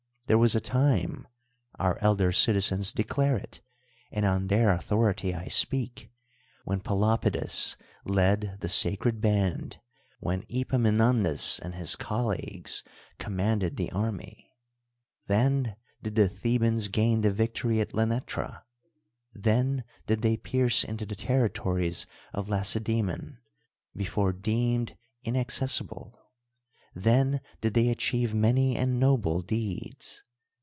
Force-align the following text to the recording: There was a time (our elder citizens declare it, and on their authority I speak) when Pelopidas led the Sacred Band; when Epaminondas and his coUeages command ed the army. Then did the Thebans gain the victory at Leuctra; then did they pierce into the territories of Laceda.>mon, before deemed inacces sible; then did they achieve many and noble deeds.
There 0.27 0.37
was 0.37 0.55
a 0.55 0.61
time 0.61 1.27
(our 1.77 1.97
elder 1.99 2.31
citizens 2.31 2.93
declare 2.93 3.35
it, 3.35 3.59
and 4.13 4.25
on 4.25 4.47
their 4.47 4.69
authority 4.69 5.35
I 5.35 5.49
speak) 5.49 6.09
when 6.63 6.79
Pelopidas 6.79 7.75
led 8.05 8.57
the 8.61 8.69
Sacred 8.69 9.19
Band; 9.19 9.81
when 10.21 10.45
Epaminondas 10.49 11.59
and 11.59 11.75
his 11.75 11.97
coUeages 11.97 12.81
command 13.19 13.61
ed 13.65 13.75
the 13.75 13.91
army. 13.91 14.49
Then 15.27 15.75
did 16.01 16.15
the 16.15 16.29
Thebans 16.29 16.87
gain 16.87 17.19
the 17.19 17.33
victory 17.33 17.81
at 17.81 17.93
Leuctra; 17.93 18.63
then 19.33 19.83
did 20.07 20.21
they 20.21 20.37
pierce 20.37 20.85
into 20.85 21.05
the 21.05 21.13
territories 21.15 22.07
of 22.31 22.47
Laceda.>mon, 22.47 23.39
before 23.97 24.31
deemed 24.31 24.95
inacces 25.25 25.77
sible; 25.81 26.13
then 26.93 27.39
did 27.61 27.73
they 27.73 27.87
achieve 27.87 28.33
many 28.35 28.75
and 28.75 28.99
noble 28.99 29.41
deeds. 29.41 30.25